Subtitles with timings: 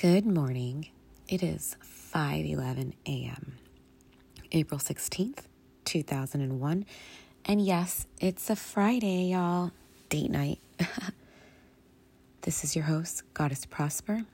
[0.00, 0.90] Good morning.
[1.26, 3.56] It is 5:11 a.m.
[4.52, 5.44] April 16th,
[5.86, 6.84] 2001.
[7.46, 9.70] And yes, it's a Friday, y'all.
[10.10, 10.58] Date night.
[12.42, 14.26] this is your host, Goddess Prosper,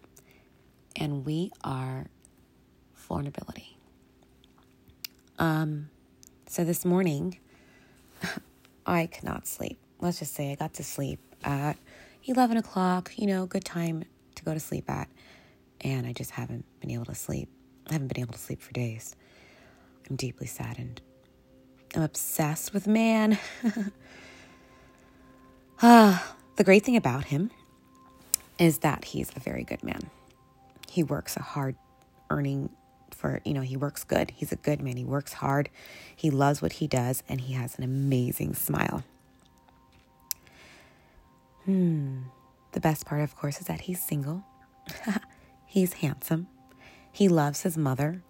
[0.97, 2.07] and we are
[2.97, 3.77] vulnerability.
[5.39, 5.91] Um
[6.49, 7.39] so this morning
[8.85, 9.79] I could not sleep.
[10.01, 11.77] Let's just say I got to sleep at
[12.25, 14.03] 11 o'clock, you know, good time
[14.35, 15.09] to go to sleep at
[15.83, 17.49] and I just haven't been able to sleep.
[17.89, 19.17] I haven't been able to sleep for days.
[20.09, 21.01] I'm deeply saddened.
[21.95, 23.39] I'm obsessed with man.
[25.83, 27.51] ah, the great thing about him
[28.59, 30.11] is that he's a very good man.
[30.89, 31.77] He works a hard
[32.31, 32.71] earning
[33.11, 34.33] for, you know, he works good.
[34.35, 34.97] He's a good man.
[34.97, 35.69] He works hard.
[36.15, 39.05] He loves what he does and he has an amazing smile.
[41.65, 42.23] Hmm.
[42.73, 44.45] The best part, of course, is that he's single.
[45.73, 46.47] He's handsome.
[47.11, 48.23] He loves his mother.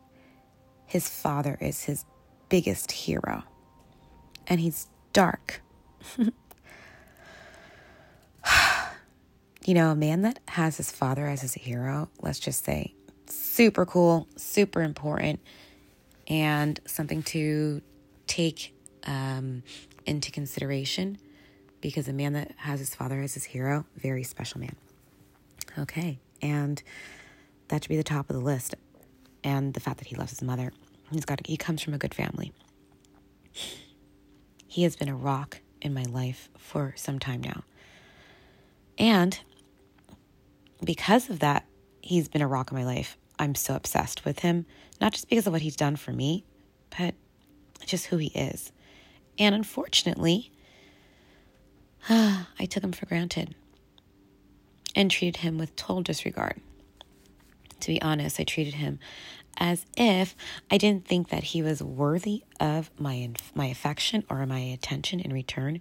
[0.86, 2.04] His father is his
[2.48, 3.42] biggest hero.
[4.46, 5.60] And he's dark.
[6.18, 6.30] you
[9.74, 12.94] know, a man that has his father as his hero, let's just say,
[13.26, 15.40] super cool, super important,
[16.28, 17.82] and something to
[18.28, 18.72] take
[19.02, 19.64] um,
[20.06, 21.18] into consideration
[21.80, 24.76] because a man that has his father as his hero, very special man.
[25.76, 26.80] Okay, and
[27.72, 28.74] that should be the top of the list.
[29.42, 30.72] And the fact that he loves his mother.
[31.10, 32.52] He's got he comes from a good family.
[34.66, 37.64] He has been a rock in my life for some time now.
[38.98, 39.38] And
[40.84, 41.64] because of that,
[42.02, 43.16] he's been a rock in my life.
[43.38, 44.66] I'm so obsessed with him,
[45.00, 46.44] not just because of what he's done for me,
[46.96, 47.14] but
[47.86, 48.70] just who he is.
[49.38, 50.52] And unfortunately,
[52.08, 53.54] I took him for granted
[54.94, 56.60] and treated him with total disregard.
[57.82, 59.00] To be honest, I treated him
[59.58, 60.36] as if
[60.70, 65.32] I didn't think that he was worthy of my my affection or my attention in
[65.32, 65.80] return.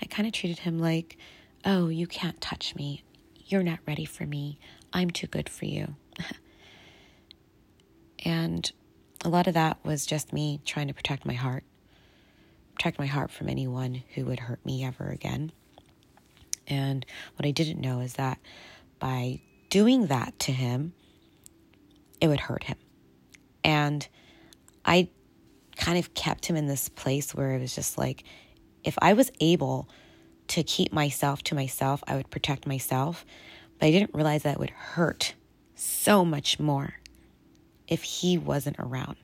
[0.00, 1.18] I kind of treated him like,
[1.64, 3.02] "Oh, you can't touch me.
[3.46, 4.60] You're not ready for me.
[4.92, 5.96] I'm too good for you."
[8.24, 8.70] and
[9.24, 11.64] a lot of that was just me trying to protect my heart.
[12.74, 15.50] Protect my heart from anyone who would hurt me ever again.
[16.68, 18.38] And what I didn't know is that
[19.00, 20.92] by doing that to him,
[22.20, 22.76] it would hurt him.
[23.64, 24.06] And
[24.84, 25.08] I
[25.76, 28.24] kind of kept him in this place where it was just like,
[28.84, 29.88] if I was able
[30.48, 33.24] to keep myself to myself, I would protect myself.
[33.78, 35.34] But I didn't realize that it would hurt
[35.74, 36.94] so much more
[37.88, 39.16] if he wasn't around.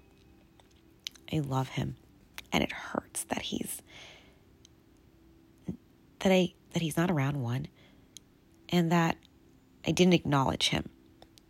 [1.32, 1.96] I love him.
[2.52, 3.82] And it hurts that he's
[6.20, 7.68] that I that he's not around one
[8.70, 9.16] and that
[9.86, 10.88] I didn't acknowledge him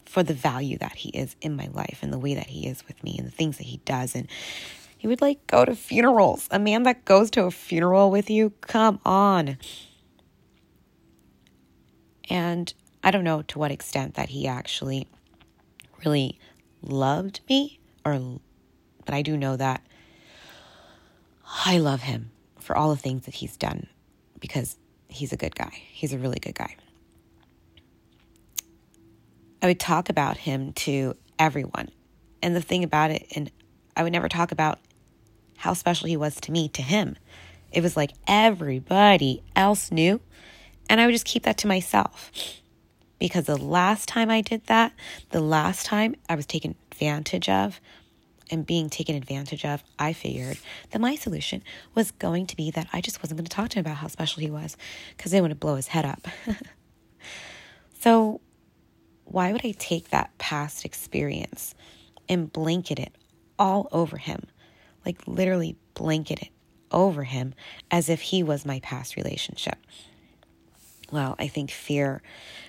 [0.07, 2.87] for the value that he is in my life and the way that he is
[2.87, 4.15] with me and the things that he does.
[4.15, 4.29] And
[4.97, 6.49] he would like go to funerals.
[6.51, 9.59] A man that goes to a funeral with you, come on.
[12.31, 12.73] And
[13.05, 15.07] I don't know to what extent that he actually
[16.05, 16.39] really
[16.83, 18.41] loved me or
[19.05, 19.87] but I do know that
[21.65, 23.87] I love him for all the things that he's done
[24.41, 24.77] because
[25.09, 25.71] he's a good guy.
[25.93, 26.77] He's a really good guy.
[29.67, 31.89] I would talk about him to everyone.
[32.41, 33.51] And the thing about it, and
[33.97, 34.79] I would never talk about
[35.57, 37.17] how special he was to me, to him.
[37.73, 40.21] It was like everybody else knew.
[40.89, 42.31] And I would just keep that to myself.
[43.19, 44.93] Because the last time I did that,
[45.31, 47.81] the last time I was taken advantage of
[48.49, 50.59] and being taken advantage of, I figured
[50.93, 53.81] that my solution was going to be that I just wasn't going to talk to
[53.81, 54.77] him about how special he was
[55.17, 56.29] because they would have blow his head up.
[57.99, 58.41] so
[59.27, 61.75] why would I take that past experience
[62.29, 63.13] and blanket it
[63.59, 64.47] all over him?
[65.05, 66.49] Like literally blanket it
[66.91, 67.55] over him
[67.91, 69.77] as if he was my past relationship.
[71.11, 72.23] Well, I think fear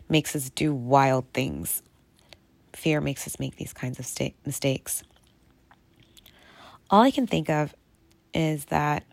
[0.10, 1.82] makes us do wild things.
[2.74, 5.04] Fear makes us make these kinds of sta- mistakes.
[6.90, 7.76] All I can think of
[8.34, 9.04] is that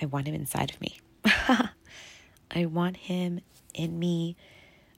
[0.00, 1.00] I want him inside of me.
[2.50, 3.40] I want him
[3.74, 4.36] in me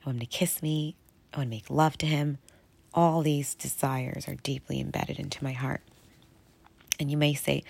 [0.02, 0.96] I want him to kiss me.
[1.32, 2.38] I want to make love to him.
[2.94, 5.82] All these desires are deeply embedded into my heart.
[6.98, 7.62] And you may say,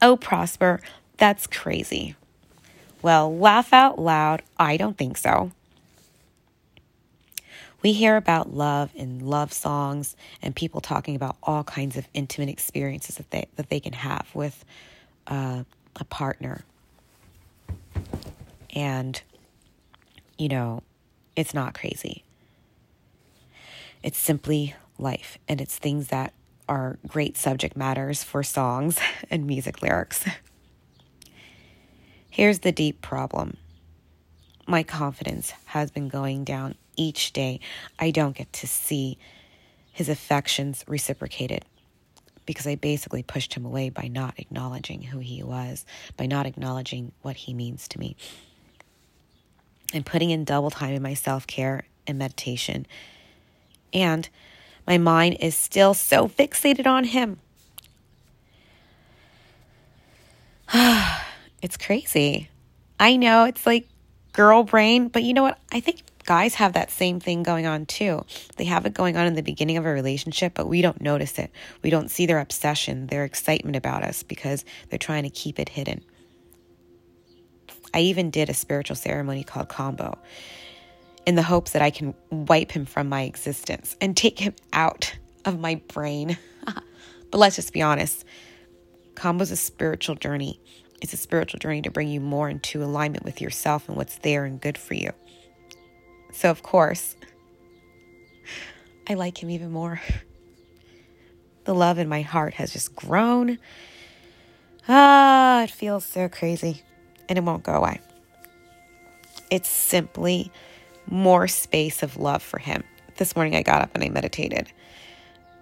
[0.00, 0.80] Oh, Prosper,
[1.16, 2.16] that's crazy.
[3.02, 4.42] Well, laugh out loud.
[4.58, 5.52] I don't think so.
[7.82, 12.48] We hear about love in love songs and people talking about all kinds of intimate
[12.48, 14.64] experiences that they, that they can have with
[15.26, 15.64] uh,
[15.96, 16.64] a partner.
[18.74, 19.20] And,
[20.38, 20.82] you know,
[21.36, 22.24] it's not crazy.
[24.02, 26.32] It's simply life, and it's things that
[26.68, 28.98] are great subject matters for songs
[29.30, 30.24] and music lyrics.
[32.28, 33.56] Here's the deep problem
[34.66, 37.60] my confidence has been going down each day.
[37.98, 39.18] I don't get to see
[39.90, 41.64] his affections reciprocated
[42.46, 45.84] because I basically pushed him away by not acknowledging who he was,
[46.16, 48.16] by not acknowledging what he means to me.
[49.92, 52.86] And putting in double time in my self care and meditation.
[53.92, 54.28] And
[54.86, 57.38] my mind is still so fixated on him.
[61.62, 62.48] it's crazy.
[62.98, 63.88] I know it's like
[64.32, 65.58] girl brain, but you know what?
[65.70, 68.24] I think guys have that same thing going on too.
[68.56, 71.38] They have it going on in the beginning of a relationship, but we don't notice
[71.38, 71.50] it.
[71.82, 75.68] We don't see their obsession, their excitement about us because they're trying to keep it
[75.68, 76.02] hidden.
[77.94, 80.18] I even did a spiritual ceremony called Kambo
[81.26, 85.16] in the hopes that I can wipe him from my existence and take him out
[85.44, 86.38] of my brain.
[86.64, 88.24] but let's just be honest
[89.14, 90.60] Kambo's a spiritual journey.
[91.00, 94.44] It's a spiritual journey to bring you more into alignment with yourself and what's there
[94.44, 95.10] and good for you.
[96.32, 97.16] So, of course,
[99.08, 100.00] I like him even more.
[101.64, 103.56] The love in my heart has just grown.
[104.88, 106.82] Ah, it feels so crazy,
[107.32, 107.98] and it won't go away.
[109.50, 110.52] It's simply
[111.06, 112.84] more space of love for him.
[113.16, 114.70] This morning I got up and I meditated.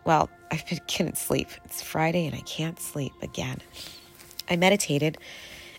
[0.04, 1.48] Well, I couldn't sleep.
[1.64, 3.58] It's Friday and I can't sleep again.
[4.48, 5.16] I meditated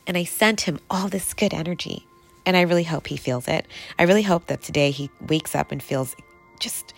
[0.07, 2.05] and I sent him all this good energy.
[2.45, 3.67] And I really hope he feels it.
[3.99, 6.15] I really hope that today he wakes up and feels
[6.61, 6.93] just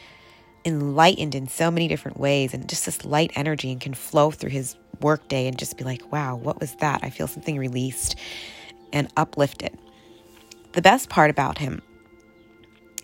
[0.65, 4.51] enlightened in so many different ways and just this light energy and can flow through
[4.51, 6.99] his workday and just be like, wow, what was that?
[7.03, 8.15] I feel something released
[8.93, 9.77] and uplifted.
[10.71, 11.81] The best part about him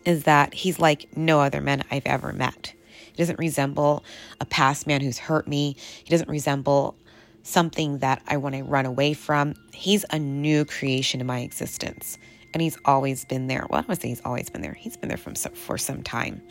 [0.05, 2.73] is that he's like no other man I've ever met.
[3.11, 4.03] He doesn't resemble
[4.39, 5.75] a past man who's hurt me.
[6.03, 6.95] He doesn't resemble
[7.43, 9.55] something that I want to run away from.
[9.73, 12.17] He's a new creation in my existence.
[12.53, 13.67] And he's always been there.
[13.69, 14.73] Well, I don't say he's always been there.
[14.73, 16.41] He's been there from for some time.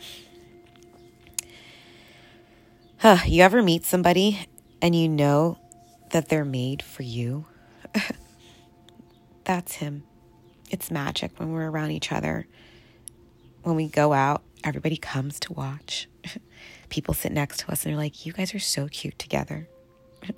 [2.97, 4.47] Huh, you ever meet somebody
[4.81, 5.57] and you know
[6.11, 7.45] that they're made for you?
[9.49, 10.03] That's him.
[10.69, 12.45] It's magic when we're around each other.
[13.63, 16.07] When we go out, everybody comes to watch.
[16.89, 19.67] People sit next to us and they're like, You guys are so cute together.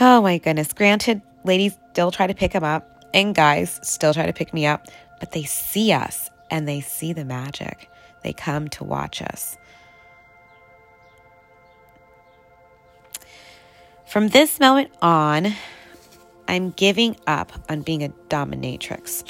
[0.00, 0.72] Oh my goodness.
[0.72, 4.64] Granted, ladies still try to pick him up, and guys still try to pick me
[4.64, 4.88] up,
[5.20, 7.90] but they see us and they see the magic.
[8.22, 9.58] They come to watch us.
[14.06, 15.54] From this moment on,
[16.48, 19.24] I'm giving up on being a dominatrix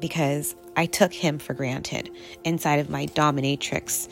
[0.00, 2.10] because I took him for granted
[2.44, 4.08] inside of my dominatrix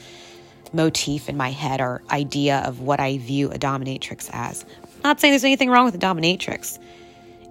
[0.72, 4.64] motif in my head or idea of what I view a dominatrix as.
[5.04, 6.78] Not saying there's anything wrong with a dominatrix.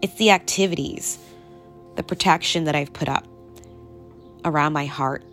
[0.02, 1.20] It's the activities,
[1.96, 3.28] the protection that I've put up
[4.44, 5.24] around my heart,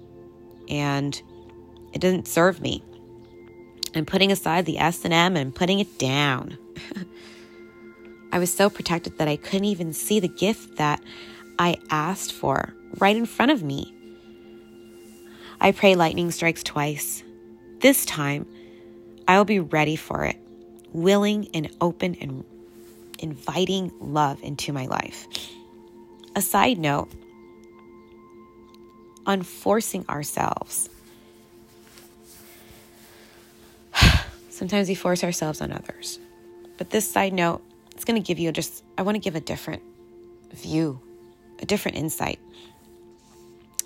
[0.69, 1.21] and
[1.93, 2.83] it doesn't serve me.
[3.95, 6.59] I'm putting aside the S&M and putting it down.
[8.31, 11.03] I was so protected that I couldn't even see the gift that
[11.59, 13.95] I asked for right in front of me.
[15.61, 17.23] I pray lightning strikes twice.
[17.81, 18.47] This time,
[19.26, 20.37] I will be ready for it
[20.93, 22.45] willing and open and
[23.19, 25.26] inviting love into my life.
[26.35, 27.11] A side note
[29.26, 30.88] on forcing ourselves.
[34.50, 36.19] Sometimes we force ourselves on others.
[36.79, 37.62] But this side note,
[37.99, 39.83] it's going to give you just, I want to give a different
[40.52, 41.00] view,
[41.59, 42.38] a different insight.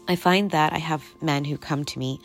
[0.07, 2.21] I find that I have men who come to me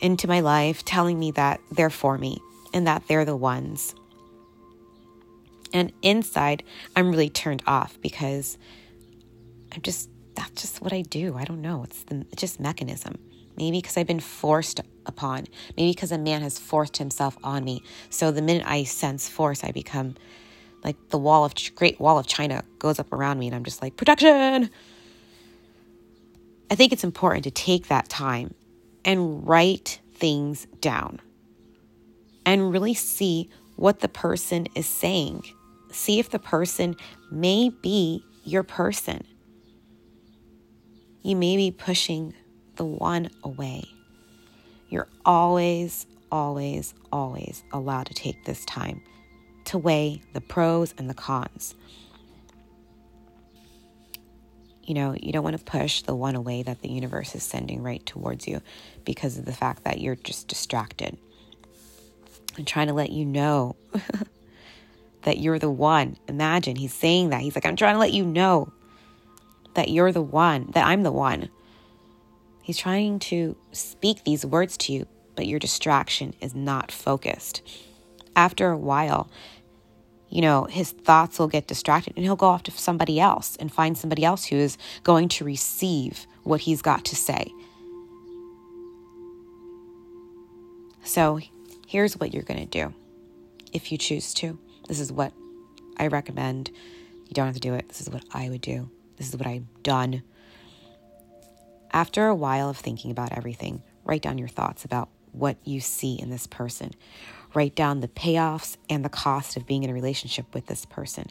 [0.00, 2.40] into my life telling me that they're for me,
[2.74, 3.94] and that they're the ones.
[5.72, 6.64] And inside,
[6.96, 8.58] I'm really turned off because
[9.72, 11.36] I'm just, that's just what I do.
[11.36, 11.84] I don't know.
[11.84, 13.20] It's, the, it's just mechanism.
[13.56, 15.46] Maybe because I've been forced upon.
[15.76, 17.84] Maybe because a man has forced himself on me.
[18.10, 20.16] So the minute I sense force, I become
[20.84, 23.82] like the wall of Great Wall of China goes up around me, and I'm just
[23.82, 24.70] like protection.
[26.70, 28.54] I think it's important to take that time
[29.04, 31.20] and write things down
[32.44, 35.44] and really see what the person is saying.
[35.92, 36.96] See if the person
[37.30, 39.24] may be your person.
[41.22, 42.34] You may be pushing
[42.76, 43.84] the one away.
[44.88, 49.02] You're always, always, always allowed to take this time
[49.68, 51.74] to weigh the pros and the cons.
[54.88, 57.82] you know, you don't want to push the one away that the universe is sending
[57.82, 58.62] right towards you
[59.04, 61.18] because of the fact that you're just distracted.
[62.56, 63.76] I'm trying to let you know
[65.24, 66.16] that you're the one.
[66.26, 67.42] Imagine he's saying that.
[67.42, 68.72] He's like, I'm trying to let you know
[69.74, 71.50] that you're the one, that I'm the one.
[72.62, 75.06] He's trying to speak these words to you,
[75.36, 77.60] but your distraction is not focused.
[78.34, 79.28] After a while,
[80.30, 83.72] you know, his thoughts will get distracted and he'll go off to somebody else and
[83.72, 87.52] find somebody else who is going to receive what he's got to say.
[91.02, 91.40] So
[91.86, 92.94] here's what you're going to do
[93.72, 94.58] if you choose to.
[94.88, 95.32] This is what
[95.96, 96.70] I recommend.
[97.26, 97.88] You don't have to do it.
[97.88, 98.90] This is what I would do.
[99.16, 100.22] This is what I've done.
[101.92, 106.14] After a while of thinking about everything, write down your thoughts about what you see
[106.14, 106.92] in this person.
[107.58, 111.26] Write down the payoffs and the cost of being in a relationship with this person.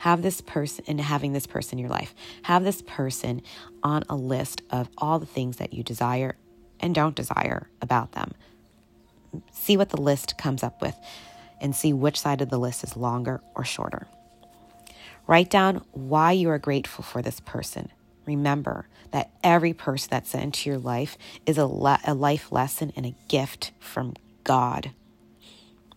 [0.00, 2.14] Have this person and having this person in your life.
[2.42, 3.40] Have this person
[3.82, 6.36] on a list of all the things that you desire
[6.80, 8.34] and don't desire about them.
[9.52, 10.94] See what the list comes up with
[11.62, 14.06] and see which side of the list is longer or shorter.
[15.26, 17.90] Write down why you are grateful for this person.
[18.26, 22.92] Remember that every person that's sent into your life is a, le- a life lesson
[22.96, 24.12] and a gift from
[24.44, 24.90] God.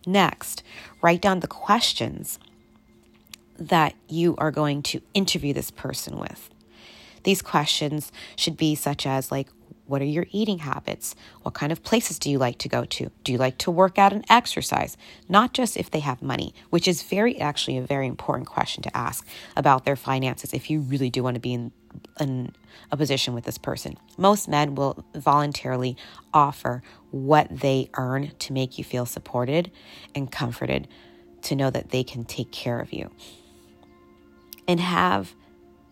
[0.06, 0.62] Next,
[1.02, 2.38] write down the questions
[3.58, 6.50] that you are going to interview this person with.
[7.22, 9.48] These questions should be such as like
[9.86, 11.14] what are your eating habits?
[11.42, 13.10] What kind of places do you like to go to?
[13.22, 14.96] Do you like to work out and exercise?
[15.28, 18.96] Not just if they have money, which is very actually a very important question to
[18.96, 19.26] ask
[19.56, 21.72] about their finances if you really do want to be in,
[22.18, 22.52] in
[22.90, 23.96] a position with this person.
[24.16, 25.96] Most men will voluntarily
[26.32, 29.70] offer what they earn to make you feel supported
[30.14, 30.88] and comforted
[31.42, 33.10] to know that they can take care of you.
[34.66, 35.34] And have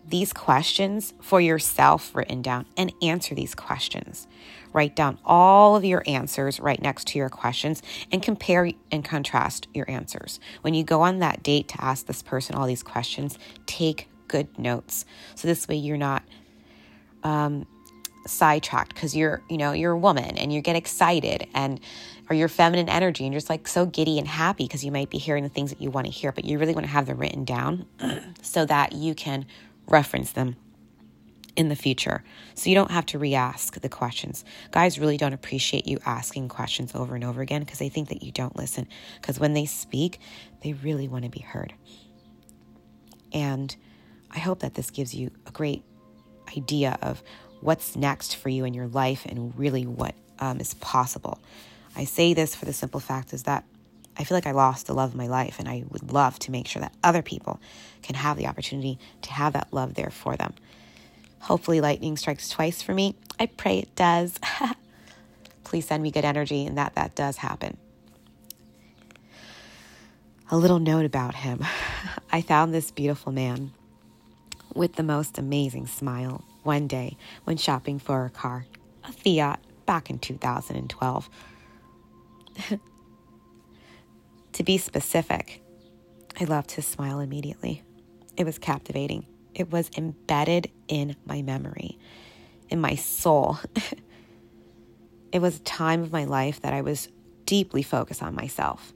[0.07, 4.27] these questions for yourself written down and answer these questions.
[4.73, 7.81] Write down all of your answers right next to your questions
[8.11, 10.39] and compare and contrast your answers.
[10.61, 14.57] When you go on that date to ask this person all these questions, take good
[14.57, 15.05] notes.
[15.35, 16.23] So this way you're not
[17.23, 17.67] um,
[18.25, 21.79] sidetracked because you're, you know, you're a woman and you get excited and
[22.29, 25.09] or your feminine energy and you're just like so giddy and happy because you might
[25.09, 27.05] be hearing the things that you want to hear, but you really want to have
[27.05, 27.85] them written down
[28.41, 29.45] so that you can
[29.87, 30.55] reference them
[31.55, 32.23] in the future.
[32.55, 34.43] So you don't have to re ask the questions.
[34.71, 38.23] Guys really don't appreciate you asking questions over and over again because they think that
[38.23, 38.87] you don't listen.
[39.21, 40.19] Because when they speak,
[40.63, 41.73] they really want to be heard.
[43.31, 43.75] And
[44.31, 45.83] I hope that this gives you a great
[46.57, 47.21] idea of
[47.61, 51.39] what's next for you in your life and really what um, is possible.
[51.95, 53.63] I say this for the simple fact is that
[54.17, 56.51] I feel like I lost the love of my life, and I would love to
[56.51, 57.59] make sure that other people
[58.01, 60.53] can have the opportunity to have that love there for them.
[61.39, 63.15] Hopefully, lightning strikes twice for me.
[63.39, 64.39] I pray it does.
[65.63, 67.77] Please send me good energy, and that that does happen.
[70.51, 71.65] A little note about him
[72.31, 73.71] I found this beautiful man
[74.73, 78.65] with the most amazing smile one day when shopping for a car,
[79.03, 81.29] a Fiat, back in 2012.
[84.53, 85.61] To be specific,
[86.39, 87.83] I loved his smile immediately.
[88.37, 89.25] It was captivating.
[89.53, 91.99] It was embedded in my memory,
[92.69, 93.59] in my soul.
[95.31, 97.09] it was a time of my life that I was
[97.45, 98.93] deeply focused on myself.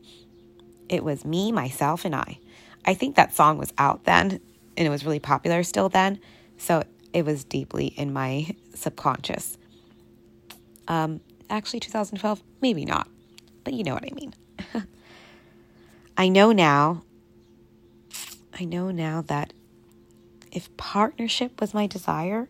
[0.89, 2.39] It was me, myself, and I.
[2.85, 4.39] I think that song was out then
[4.77, 6.19] and it was really popular still then.
[6.57, 6.83] So
[7.13, 9.57] it was deeply in my subconscious.
[10.87, 13.09] Um, actually, 2012, maybe not,
[13.63, 14.33] but you know what I mean.
[16.19, 17.03] I know now,
[18.59, 19.53] I know now that
[20.51, 22.49] if partnership was my desire,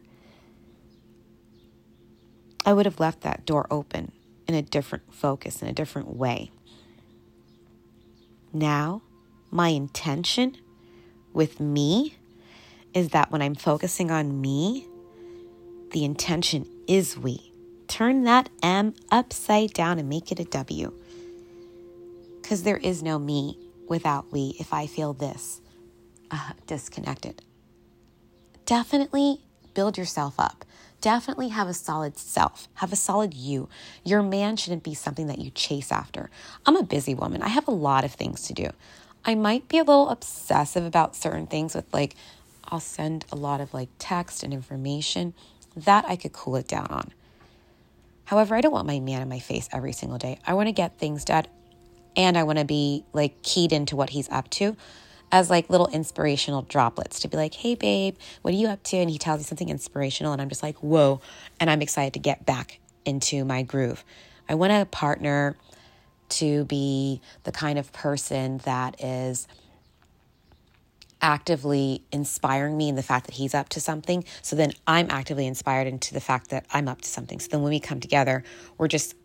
[2.65, 4.13] I would have left that door open
[4.47, 6.49] in a different focus, in a different way.
[8.53, 9.01] Now,
[9.51, 10.55] my intention
[11.33, 12.15] with me
[12.93, 14.87] is that when I'm focusing on me,
[15.91, 17.51] the intention is we.
[17.89, 20.93] Turn that M upside down and make it a W
[22.47, 23.57] because there is no me
[23.89, 25.59] without we if I feel this
[26.31, 27.41] uh, disconnected.
[28.65, 29.41] Definitely
[29.73, 30.63] build yourself up.
[31.01, 33.67] Definitely have a solid self, have a solid you.
[34.05, 36.29] Your man shouldn't be something that you chase after.
[36.65, 38.69] I'm a busy woman, I have a lot of things to do.
[39.25, 42.15] I might be a little obsessive about certain things with like,
[42.63, 45.33] I'll send a lot of like text and information.
[45.75, 47.11] That I could cool it down on.
[48.23, 50.39] However, I don't want my man in my face every single day.
[50.47, 51.47] I want to get things done
[52.17, 54.75] and I want to be like keyed into what he's up to.
[55.31, 58.97] as like little inspirational droplets to be like, hey, babe, what are you up to?
[58.97, 61.21] And he tells me something inspirational, and I'm just like, whoa.
[61.59, 64.03] And I'm excited to get back into my groove.
[64.47, 65.55] I want a partner
[66.29, 69.47] to be the kind of person that is
[71.21, 74.23] actively inspiring me in the fact that he's up to something.
[74.41, 77.39] So then I'm actively inspired into the fact that I'm up to something.
[77.39, 78.43] So then when we come together,
[78.77, 79.15] we're just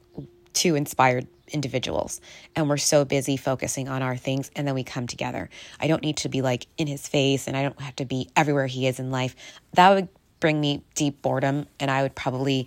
[0.52, 2.21] two inspired individuals
[2.56, 5.50] and we're so busy focusing on our things and then we come together.
[5.80, 8.28] I don't need to be like in his face and I don't have to be
[8.37, 9.35] everywhere he is in life.
[9.75, 10.09] That would
[10.40, 12.66] bring me deep boredom and I would probably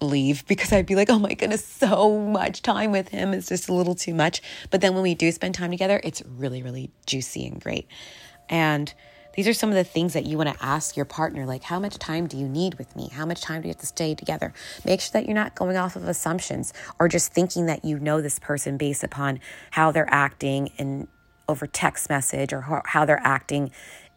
[0.00, 3.68] leave because I'd be like, oh my goodness, so much time with him is just
[3.68, 4.42] a little too much.
[4.70, 7.86] But then when we do spend time together, it's really, really juicy and great.
[8.48, 8.92] And
[9.34, 11.78] these are some of the things that you want to ask your partner like, how
[11.78, 13.08] much time do you need with me?
[13.12, 14.52] How much time do you have to stay together?
[14.84, 18.20] Make sure that you're not going off of assumptions or just thinking that you know
[18.20, 19.40] this person based upon
[19.72, 21.08] how they're acting and
[21.48, 23.70] over text message or how they're acting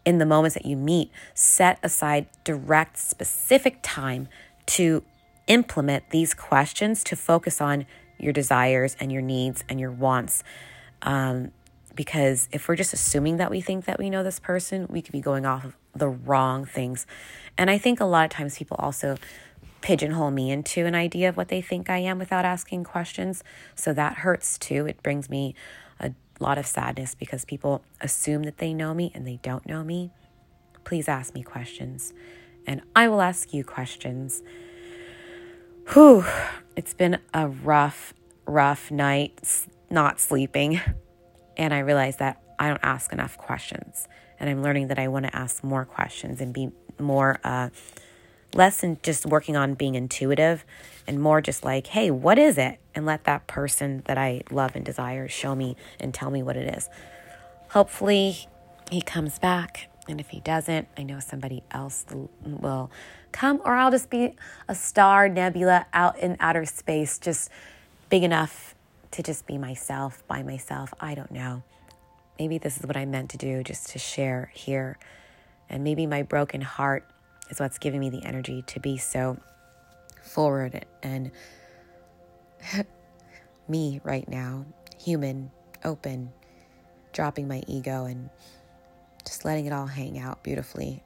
[0.04, 1.10] in the moments that you meet.
[1.34, 4.28] Set aside direct, specific time
[4.66, 5.02] to
[5.46, 7.86] implement these questions to focus on
[8.18, 10.42] your desires and your needs and your wants.
[11.02, 11.52] Um,
[11.96, 15.12] because if we're just assuming that we think that we know this person, we could
[15.12, 17.06] be going off of the wrong things.
[17.58, 19.16] And I think a lot of times people also
[19.80, 23.42] pigeonhole me into an idea of what they think I am without asking questions.
[23.74, 24.86] So that hurts too.
[24.86, 25.54] It brings me
[25.98, 29.82] a lot of sadness because people assume that they know me and they don't know
[29.82, 30.10] me.
[30.84, 32.12] Please ask me questions,
[32.64, 34.40] and I will ask you questions.
[35.92, 36.24] Whew,
[36.76, 38.14] it's been a rough,
[38.46, 40.80] rough night not sleeping.
[41.56, 44.08] And I realized that I don't ask enough questions.
[44.38, 47.70] And I'm learning that I want to ask more questions and be more, uh,
[48.54, 50.64] less than just working on being intuitive
[51.06, 52.78] and more just like, hey, what is it?
[52.94, 56.56] And let that person that I love and desire show me and tell me what
[56.56, 56.88] it is.
[57.70, 58.46] Hopefully,
[58.90, 59.88] he comes back.
[60.08, 62.06] And if he doesn't, I know somebody else
[62.42, 62.90] will
[63.32, 64.36] come, or I'll just be
[64.68, 67.50] a star nebula out in outer space, just
[68.08, 68.65] big enough
[69.16, 70.92] to just be myself by myself.
[71.00, 71.62] I don't know.
[72.38, 74.98] Maybe this is what I meant to do, just to share here.
[75.70, 77.08] And maybe my broken heart
[77.48, 79.38] is what's giving me the energy to be so
[80.22, 81.30] forward and
[83.68, 84.66] me right now,
[85.02, 85.50] human,
[85.82, 86.30] open,
[87.12, 88.28] dropping my ego and
[89.24, 91.02] just letting it all hang out beautifully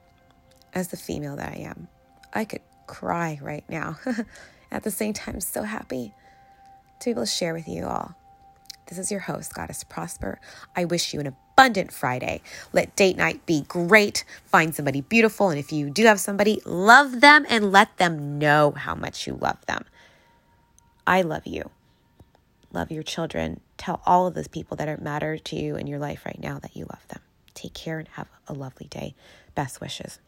[0.73, 1.87] as the female that I am.
[2.33, 3.97] I could cry right now.
[4.71, 6.13] At the same time, so happy
[7.01, 8.15] to be able to share with you all.
[8.87, 10.39] This is your host, Goddess Prosper.
[10.75, 12.41] I wish you an abundant Friday.
[12.73, 14.25] Let date night be great.
[14.45, 15.49] Find somebody beautiful.
[15.49, 19.33] And if you do have somebody, love them and let them know how much you
[19.33, 19.85] love them.
[21.07, 21.69] I love you.
[22.73, 23.61] Love your children.
[23.77, 26.59] Tell all of those people that are matter to you in your life right now
[26.59, 27.21] that you love them.
[27.53, 29.15] Take care and have a lovely day.
[29.55, 30.19] Best wishes.